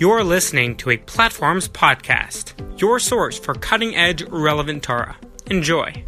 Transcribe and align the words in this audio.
You're 0.00 0.22
listening 0.22 0.76
to 0.76 0.90
a 0.90 0.96
Platforms 0.96 1.66
podcast, 1.66 2.52
your 2.80 3.00
source 3.00 3.36
for 3.36 3.52
cutting 3.52 3.96
edge, 3.96 4.22
relevant 4.22 4.84
Torah. 4.84 5.16
Enjoy. 5.46 6.04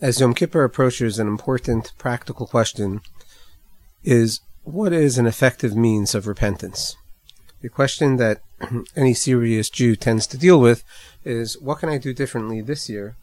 As 0.00 0.20
Yom 0.20 0.32
Kippur 0.32 0.64
approaches, 0.64 1.18
an 1.18 1.28
important 1.28 1.92
practical 1.98 2.46
question 2.46 3.02
is 4.04 4.40
what 4.64 4.94
is 4.94 5.18
an 5.18 5.26
effective 5.26 5.76
means 5.76 6.14
of 6.14 6.26
repentance? 6.26 6.96
The 7.60 7.68
question 7.68 8.16
that 8.16 8.40
any 8.96 9.12
serious 9.12 9.68
Jew 9.68 9.96
tends 9.96 10.26
to 10.28 10.38
deal 10.38 10.58
with 10.58 10.82
is 11.26 11.60
what 11.60 11.80
can 11.80 11.90
I 11.90 11.98
do 11.98 12.14
differently 12.14 12.62
this 12.62 12.88
year 12.88 13.16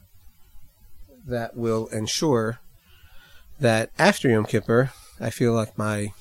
that 1.25 1.57
will 1.57 1.87
ensure 1.87 2.59
that 3.59 3.89
after 3.97 4.29
Yom 4.29 4.45
Kippur, 4.45 4.91
I 5.19 5.31
feel 5.31 5.53
like 5.53 5.75
my 5.75 6.13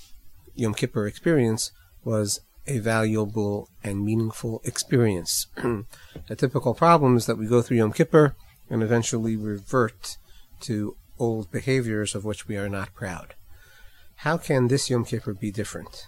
Yom 0.55 0.75
Kippur 0.75 1.07
experience 1.07 1.73
was 2.05 2.41
a 2.67 2.79
valuable 2.79 3.69
and 3.83 4.05
meaningful 4.05 4.61
experience. 4.65 5.47
a 6.29 6.37
typical 6.37 6.75
problem 6.75 7.17
is 7.17 7.27
that 7.27 7.39
we 7.39 7.47
go 7.47 7.63
through 7.63 7.79
Yom 7.79 7.93
Kippur 7.93 8.37
and 8.71 8.83
eventually 8.83 9.37
revert 9.37 10.17
to 10.61 10.97
old 11.19 11.51
behaviors 11.51 12.15
of 12.15 12.25
which 12.25 12.47
we 12.49 12.57
are 12.57 12.69
not 12.69 12.95
proud. 12.95 13.35
How 14.17 14.37
can 14.37 14.69
this 14.69 14.89
Yom 14.89 15.05
Kippur 15.05 15.35
be 15.35 15.51
different? 15.51 16.07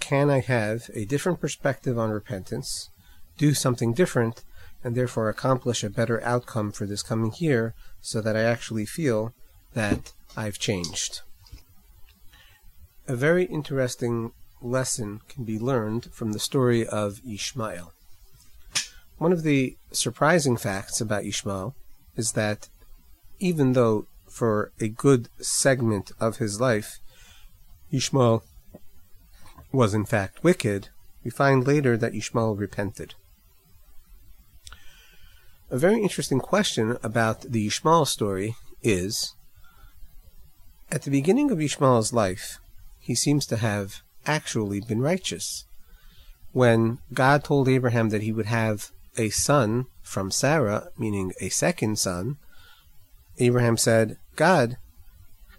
Can 0.00 0.30
I 0.30 0.40
have 0.40 0.90
a 0.94 1.04
different 1.04 1.40
perspective 1.40 1.98
on 1.98 2.10
repentance, 2.10 2.90
do 3.36 3.54
something 3.54 3.92
different, 3.92 4.42
and 4.82 4.94
therefore 4.94 5.28
accomplish 5.28 5.84
a 5.84 5.90
better 5.90 6.22
outcome 6.24 6.72
for 6.72 6.86
this 6.86 7.02
coming 7.02 7.32
year 7.38 7.74
so 8.00 8.20
that 8.20 8.36
I 8.36 8.42
actually 8.42 8.86
feel 8.86 9.34
that 9.74 10.12
I've 10.36 10.58
changed? 10.58 11.20
A 13.10 13.16
very 13.16 13.46
interesting 13.46 14.32
lesson 14.60 15.22
can 15.30 15.44
be 15.44 15.58
learned 15.58 16.12
from 16.12 16.32
the 16.32 16.38
story 16.38 16.86
of 16.86 17.22
Ishmael. 17.26 17.94
One 19.16 19.32
of 19.32 19.44
the 19.44 19.78
surprising 19.90 20.58
facts 20.58 21.00
about 21.00 21.24
Ishmael 21.24 21.74
is 22.16 22.32
that 22.32 22.68
even 23.38 23.72
though 23.72 24.06
for 24.28 24.72
a 24.78 24.88
good 24.88 25.30
segment 25.40 26.12
of 26.20 26.36
his 26.36 26.60
life 26.60 27.00
Ishmael 27.90 28.44
was 29.72 29.94
in 29.94 30.04
fact 30.04 30.44
wicked, 30.44 30.90
we 31.24 31.30
find 31.30 31.66
later 31.66 31.96
that 31.96 32.14
Ishmael 32.14 32.56
repented. 32.56 33.14
A 35.70 35.78
very 35.78 36.02
interesting 36.02 36.40
question 36.40 36.98
about 37.02 37.40
the 37.40 37.66
Ishmael 37.66 38.04
story 38.04 38.56
is 38.82 39.34
at 40.92 41.04
the 41.04 41.10
beginning 41.10 41.50
of 41.50 41.58
Ishmael's 41.58 42.12
life, 42.12 42.58
he 43.08 43.14
seems 43.14 43.46
to 43.46 43.56
have 43.56 44.02
actually 44.26 44.82
been 44.82 45.00
righteous. 45.00 45.64
When 46.52 46.98
God 47.14 47.42
told 47.42 47.66
Abraham 47.66 48.10
that 48.10 48.20
he 48.20 48.32
would 48.32 48.44
have 48.44 48.90
a 49.16 49.30
son 49.30 49.86
from 50.02 50.30
Sarah, 50.30 50.90
meaning 50.98 51.32
a 51.40 51.48
second 51.48 51.98
son, 51.98 52.36
Abraham 53.38 53.78
said, 53.78 54.18
God, 54.36 54.76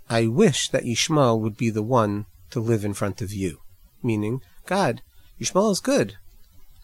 I 0.07 0.27
wish 0.27 0.69
that 0.69 0.85
Ishmael 0.85 1.39
would 1.39 1.57
be 1.57 1.71
the 1.71 1.81
one 1.81 2.27
to 2.51 2.59
live 2.59 2.85
in 2.85 2.93
front 2.93 3.19
of 3.19 3.33
you. 3.33 3.61
Meaning, 4.03 4.43
God, 4.67 5.01
Ishmael 5.39 5.71
is 5.71 5.79
good. 5.79 6.17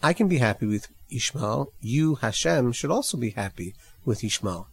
I 0.01 0.13
can 0.13 0.27
be 0.27 0.39
happy 0.39 0.65
with 0.65 0.87
Ishmael. 1.11 1.73
You, 1.79 2.15
Hashem, 2.15 2.71
should 2.71 2.89
also 2.89 3.17
be 3.17 3.29
happy 3.29 3.75
with 4.03 4.23
Ishmael. 4.23 4.67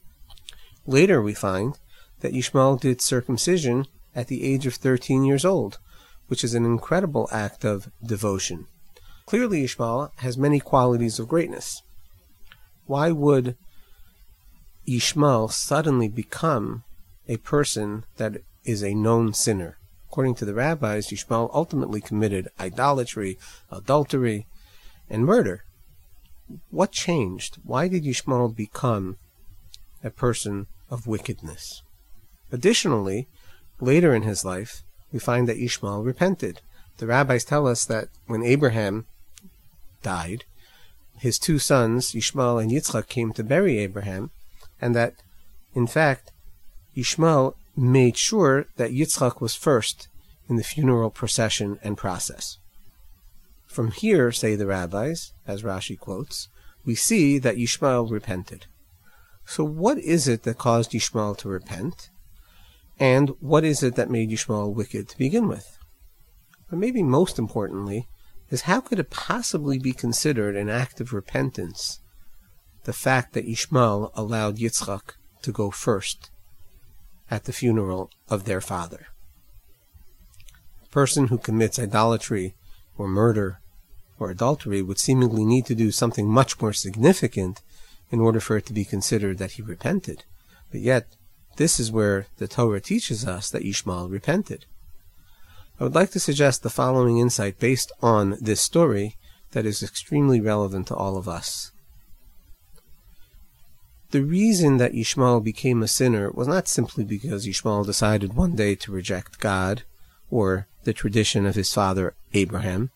Later 0.87 1.21
we 1.21 1.35
find 1.35 1.79
that 2.21 2.35
Ishmael 2.35 2.77
did 2.77 3.03
circumcision 3.03 3.87
at 4.15 4.29
the 4.29 4.45
age 4.45 4.67
of 4.67 4.75
13 4.75 5.25
years 5.25 5.45
old, 5.45 5.79
which 6.29 6.45
is 6.45 6.55
an 6.55 6.65
incredible 6.65 7.29
act 7.33 7.65
of 7.65 7.91
devotion. 8.05 8.67
Clearly, 9.27 9.65
Ishmael 9.65 10.13
has 10.17 10.37
many 10.37 10.61
qualities 10.61 11.19
of 11.19 11.29
greatness. 11.29 11.83
Why 12.87 13.11
would 13.11 13.57
Ishmael 14.87 15.49
suddenly 15.49 16.09
become 16.09 16.85
a 17.29 17.37
person 17.39 18.05
that 18.17 18.43
is 18.65 18.83
a 18.83 18.95
known 18.95 19.33
sinner? 19.33 19.79
According 20.09 20.35
to 20.37 20.45
the 20.45 20.55
rabbis, 20.55 21.13
Ishmael 21.13 21.51
ultimately 21.55 22.01
committed 22.01 22.49
idolatry, 22.61 23.39
adultery, 23.71 24.47
and 25.09 25.25
murder. 25.25 25.65
What 26.71 26.93
changed? 26.93 27.57
Why 27.65 27.89
did 27.89 28.07
Ishmael 28.07 28.49
become 28.49 29.17
a 30.05 30.11
person 30.11 30.67
of 30.91 31.07
wickedness? 31.07 31.83
Additionally, 32.51 33.29
later 33.83 34.15
in 34.15 34.23
his 34.23 34.45
life, 34.45 34.83
we 35.13 35.19
find 35.19 35.49
that 35.49 35.63
Ishmael 35.63 36.03
repented. 36.05 36.61
The 36.99 37.07
rabbis 37.07 37.45
tell 37.45 37.67
us 37.67 37.85
that 37.87 38.09
when 38.27 38.43
Abraham 38.43 39.07
died, 40.03 40.45
his 41.19 41.39
two 41.39 41.59
sons, 41.59 42.15
Ishmael 42.15 42.59
and 42.59 42.71
Yitzchak, 42.71 43.09
came 43.09 43.33
to 43.33 43.45
bury 43.45 43.79
Abraham, 43.79 44.31
and 44.81 44.95
that, 44.95 45.15
in 45.75 45.87
fact, 45.87 46.31
Ishmael 46.95 47.57
made 47.77 48.17
sure 48.17 48.67
that 48.77 48.93
Yitzchak 48.93 49.41
was 49.41 49.55
first 49.55 50.09
in 50.49 50.57
the 50.57 50.65
funeral 50.65 51.11
procession 51.11 51.79
and 51.83 51.97
process. 51.97 52.59
From 53.67 53.91
here, 53.91 54.33
say 54.33 54.55
the 54.55 54.67
rabbis, 54.67 55.33
as 55.47 55.63
Rashi 55.63 55.99
quotes, 55.99 56.49
we 56.85 56.95
see 56.95 57.39
that 57.39 57.59
Ishmael 57.59 58.07
repented. 58.07 58.67
So 59.47 59.65
what 59.65 59.99
is 59.99 60.29
it 60.29 60.43
that 60.45 60.59
caused 60.59 60.95
Ishmael 60.95 61.35
to 61.37 61.49
repent? 61.49 62.11
And 63.03 63.31
what 63.41 63.65
is 63.65 63.83
it 63.83 63.97
that 63.97 64.13
made 64.13 64.31
Yishmael 64.31 64.73
wicked 64.73 65.09
to 65.09 65.19
begin 65.19 65.49
with? 65.49 65.77
But 66.71 66.79
maybe 66.79 67.03
most 67.03 67.37
importantly, 67.37 68.07
is 68.49 68.61
how 68.61 68.81
could 68.81 69.01
it 69.01 69.11
possibly 69.11 69.77
be 69.77 69.93
considered 69.93 70.55
an 70.55 70.69
act 70.69 71.01
of 71.01 71.13
repentance, 71.13 71.99
the 72.85 72.93
fact 72.93 73.33
that 73.33 73.45
Yishmael 73.45 74.13
allowed 74.15 74.59
Yitzchak 74.59 75.17
to 75.43 75.51
go 75.51 75.73
first 75.73 76.31
at 77.29 77.43
the 77.43 77.53
funeral 77.53 78.09
of 78.29 78.45
their 78.45 78.61
father? 78.61 79.09
A 80.85 80.89
person 80.91 81.27
who 81.27 81.39
commits 81.39 81.81
idolatry 81.81 82.55
or 82.97 83.09
murder 83.09 83.59
or 84.21 84.31
adultery 84.31 84.81
would 84.81 85.01
seemingly 85.01 85.45
need 85.45 85.67
to 85.67 85.75
do 85.75 85.91
something 85.91 86.29
much 86.29 86.61
more 86.61 86.73
significant 86.73 87.63
in 88.13 88.21
order 88.21 88.39
for 88.39 88.57
it 88.57 88.67
to 88.67 88.73
be 88.73 88.85
considered 88.85 89.39
that 89.39 89.53
he 89.53 89.63
repented. 89.63 90.23
But 90.71 90.83
yet, 90.83 91.17
this 91.57 91.79
is 91.79 91.93
where 91.93 92.27
the 92.39 92.49
Torah 92.49 92.81
teaches 92.81 93.27
us 93.27 93.51
that 93.51 93.65
Ishmael 93.65 94.09
repented. 94.09 94.67
I 95.79 95.85
would 95.85 95.95
like 95.95 96.11
to 96.13 96.21
suggest 96.21 96.63
the 96.63 96.71
following 96.71 97.19
insight 97.19 97.59
based 97.59 97.93
on 98.01 98.37
this 98.41 98.61
story 98.61 99.17
that 99.53 99.67
is 99.67 99.83
extremely 99.83 100.41
relevant 100.41 100.87
to 100.89 100.95
all 100.95 101.17
of 101.17 101.29
us. 101.29 101.73
The 104.13 104.23
reason 104.23 104.77
that 104.77 104.95
Ishmael 104.95 105.41
became 105.41 105.83
a 105.83 105.89
sinner 105.89 106.31
was 106.31 106.47
not 106.47 106.69
simply 106.69 107.03
because 107.03 107.47
Ishmael 107.47 107.85
decided 107.85 108.35
one 108.35 108.55
day 108.55 108.75
to 108.77 108.93
reject 108.93 109.41
God 109.41 109.85
or 110.31 110.67
the 110.85 110.93
tradition 110.93 111.47
of 111.47 111.55
his 111.55 111.73
father 111.73 112.15
Abraham. 112.35 112.91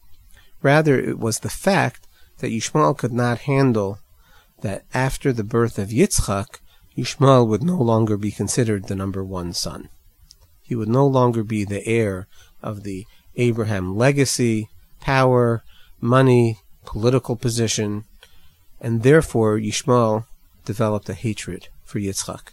Rather, 0.63 1.01
it 1.01 1.19
was 1.19 1.41
the 1.41 1.49
fact 1.49 2.07
that 2.39 2.53
Ishmael 2.53 2.95
could 2.95 3.13
not 3.13 3.41
handle 3.41 3.99
that 4.61 4.85
after 4.93 5.33
the 5.33 5.45
birth 5.45 5.79
of 5.79 5.89
Yitzchak, 5.89 6.61
Ishmael 6.97 7.47
would 7.47 7.63
no 7.63 7.77
longer 7.77 8.17
be 8.17 8.31
considered 8.31 8.87
the 8.87 8.97
number 8.97 9.23
one 9.23 9.53
son. 9.53 9.89
He 10.63 10.75
would 10.75 10.89
no 10.89 11.07
longer 11.07 11.45
be 11.45 11.65
the 11.65 11.87
heir 11.87 12.27
of 12.63 12.83
the 12.83 13.07
Abraham 13.37 13.97
legacy, 13.97 14.69
power, 15.01 15.63
money, 16.01 16.59
political 16.85 17.37
position, 17.37 18.05
and 18.81 19.03
therefore 19.03 19.59
Ishmael 19.59 20.27
developed 20.65 21.09
a 21.09 21.15
hatred 21.15 21.69
for 21.85 22.01
Yitzchak. 22.01 22.53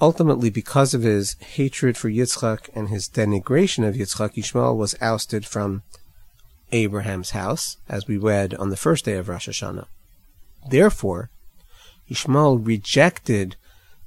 Ultimately, 0.00 0.48
because 0.48 0.94
of 0.94 1.02
his 1.02 1.34
hatred 1.40 1.98
for 1.98 2.08
Yitzchak 2.08 2.70
and 2.74 2.88
his 2.88 3.08
denigration 3.08 3.86
of 3.86 3.96
Yitzchak, 3.96 4.38
Ishmael 4.38 4.76
was 4.76 4.94
ousted 5.00 5.44
from 5.44 5.82
Abraham's 6.72 7.30
house, 7.30 7.76
as 7.88 8.06
we 8.06 8.16
read 8.16 8.54
on 8.54 8.70
the 8.70 8.76
first 8.76 9.04
day 9.04 9.14
of 9.14 9.28
Rosh 9.28 9.48
Hashanah. 9.48 9.86
Therefore, 10.70 11.30
Ishmael 12.10 12.58
rejected 12.58 13.56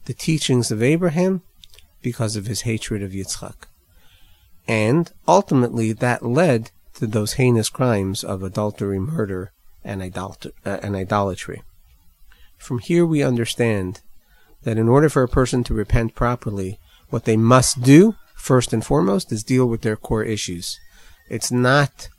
the 0.05 0.13
teachings 0.13 0.71
of 0.71 0.83
Abraham 0.83 1.41
because 2.01 2.35
of 2.35 2.45
his 2.45 2.61
hatred 2.61 3.01
of 3.01 3.11
Yitzchak. 3.11 3.67
And 4.67 5.11
ultimately, 5.27 5.93
that 5.93 6.25
led 6.25 6.71
to 6.95 7.07
those 7.07 7.33
heinous 7.33 7.69
crimes 7.69 8.23
of 8.23 8.43
adultery, 8.43 8.99
murder, 8.99 9.51
uh, 9.85 9.89
and 9.89 10.95
idolatry. 10.95 11.63
From 12.57 12.79
here, 12.79 13.05
we 13.05 13.23
understand 13.23 14.01
that 14.63 14.77
in 14.77 14.87
order 14.87 15.09
for 15.09 15.23
a 15.23 15.27
person 15.27 15.63
to 15.65 15.73
repent 15.73 16.15
properly, 16.15 16.79
what 17.09 17.25
they 17.25 17.37
must 17.37 17.81
do, 17.81 18.15
first 18.35 18.71
and 18.73 18.85
foremost, 18.85 19.31
is 19.31 19.43
deal 19.43 19.65
with 19.65 19.81
their 19.81 19.97
core 19.97 20.23
issues. 20.23 20.79
It's 21.29 21.51
not 21.51 22.09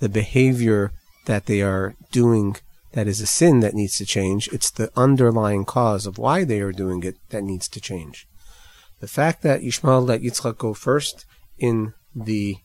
the 0.00 0.08
behavior 0.08 0.92
that 1.24 1.46
they 1.46 1.62
are 1.62 1.94
doing 2.12 2.56
that 2.94 3.08
is 3.08 3.20
a 3.20 3.26
sin 3.26 3.58
that 3.60 3.74
needs 3.74 3.98
to 3.98 4.06
change. 4.06 4.48
It's 4.52 4.70
the 4.70 4.90
underlying 4.96 5.64
cause 5.64 6.06
of 6.06 6.16
why 6.16 6.44
they 6.44 6.60
are 6.60 6.70
doing 6.70 7.02
it 7.02 7.16
that 7.30 7.42
needs 7.42 7.68
to 7.70 7.80
change. 7.80 8.28
The 9.00 9.08
fact 9.08 9.42
that 9.42 9.64
Ishmael 9.64 10.02
let 10.02 10.22
Yitzchak 10.22 10.58
go 10.58 10.74
first 10.74 11.26
in 11.58 11.92
the 12.14 12.56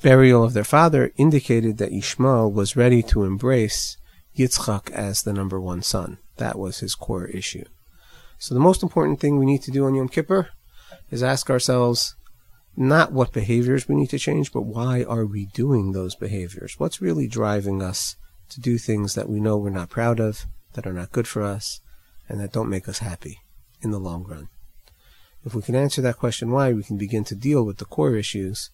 burial 0.00 0.44
of 0.44 0.52
their 0.52 0.64
father 0.64 1.12
indicated 1.16 1.78
that 1.78 1.92
Ishmael 1.92 2.52
was 2.52 2.76
ready 2.76 3.02
to 3.02 3.24
embrace 3.24 3.96
Yitzchak 4.38 4.92
as 4.92 5.22
the 5.22 5.32
number 5.32 5.60
one 5.60 5.82
son. 5.82 6.18
That 6.36 6.56
was 6.56 6.78
his 6.78 6.94
core 6.94 7.26
issue. 7.26 7.64
So 8.38 8.54
the 8.54 8.60
most 8.60 8.82
important 8.82 9.18
thing 9.18 9.38
we 9.38 9.46
need 9.46 9.62
to 9.62 9.72
do 9.72 9.86
on 9.86 9.96
Yom 9.96 10.08
Kippur 10.08 10.50
is 11.10 11.22
ask 11.22 11.50
ourselves 11.50 12.14
not 12.76 13.12
what 13.12 13.32
behaviors 13.32 13.88
we 13.88 13.96
need 13.96 14.10
to 14.10 14.18
change, 14.20 14.52
but 14.52 14.62
why 14.62 15.02
are 15.02 15.26
we 15.26 15.46
doing 15.46 15.92
those 15.92 16.14
behaviors? 16.14 16.74
What's 16.78 17.02
really 17.02 17.26
driving 17.26 17.82
us 17.82 18.14
to 18.50 18.60
do 18.60 18.78
things 18.78 19.14
that 19.14 19.28
we 19.28 19.40
know 19.40 19.56
we're 19.56 19.70
not 19.70 19.90
proud 19.90 20.20
of, 20.20 20.46
that 20.74 20.86
are 20.86 20.92
not 20.92 21.12
good 21.12 21.28
for 21.28 21.42
us, 21.42 21.80
and 22.28 22.40
that 22.40 22.52
don't 22.52 22.70
make 22.70 22.88
us 22.88 22.98
happy 22.98 23.40
in 23.82 23.90
the 23.90 23.98
long 23.98 24.24
run? 24.24 24.48
If 25.44 25.54
we 25.54 25.62
can 25.62 25.74
answer 25.74 26.00
that 26.02 26.18
question 26.18 26.50
why, 26.50 26.72
we 26.72 26.82
can 26.82 26.96
begin 26.96 27.24
to 27.24 27.34
deal 27.34 27.64
with 27.64 27.78
the 27.78 27.84
core 27.84 28.16
issues, 28.16 28.70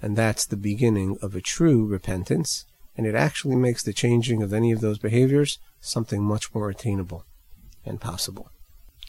and 0.00 0.16
that's 0.16 0.46
the 0.46 0.56
beginning 0.56 1.18
of 1.20 1.34
a 1.34 1.40
true 1.40 1.84
repentance, 1.86 2.64
and 2.96 3.06
it 3.06 3.14
actually 3.14 3.56
makes 3.56 3.82
the 3.82 3.92
changing 3.92 4.42
of 4.42 4.52
any 4.52 4.72
of 4.72 4.80
those 4.80 4.98
behaviors 4.98 5.58
something 5.80 6.22
much 6.22 6.54
more 6.54 6.70
attainable 6.70 7.24
and 7.84 8.00
possible. 8.00 8.50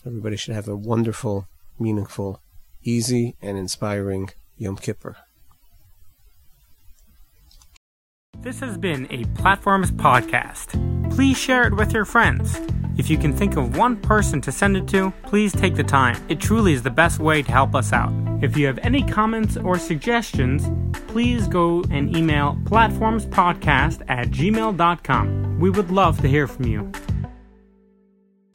Everybody 0.06 0.36
should 0.36 0.56
have 0.56 0.68
a 0.68 0.76
wonderful, 0.76 1.48
meaningful, 1.80 2.42
easy, 2.84 3.36
and 3.42 3.58
inspiring 3.58 4.30
Yom 4.58 4.78
Kippur. 4.78 5.18
This 8.42 8.60
has 8.60 8.78
been 8.78 9.08
a 9.10 9.26
Platforms 9.40 9.92
podcast. 9.92 10.72
Please 11.14 11.38
share 11.38 11.68
it 11.68 11.74
with 11.76 11.92
your 11.92 12.06
friends. 12.06 12.60
If 12.98 13.10
you 13.10 13.18
can 13.18 13.34
think 13.36 13.58
of 13.58 13.78
one 13.78 13.98
person 13.98 14.42
to 14.42 14.52
send 14.52 14.78
it 14.78 14.88
to, 14.90 15.12
please 15.24 15.52
take 15.52 15.76
the 15.76 15.84
time. 15.84 16.24
It 16.30 16.40
truly 16.40 16.74
is 16.74 16.84
the 16.84 16.90
best 16.90 17.20
way 17.20 17.42
to 17.42 17.52
help 17.52 17.76
us 17.76 17.92
out. 17.92 18.12
If 18.42 18.56
you 18.56 18.68
have 18.68 18.80
any 18.80 19.04
comments 19.04 19.58
or 19.58 19.78
suggestions, 19.78 20.70
please 21.08 21.48
go 21.48 21.84
and 21.90 22.16
email 22.16 22.58
platformspodcast 22.64 24.04
at 24.08 24.28
gmail.com. 24.30 25.60
We 25.60 25.70
would 25.70 25.92
love 25.92 26.22
to 26.22 26.28
hear 26.28 26.48
from 26.48 26.66
you. 26.66 26.92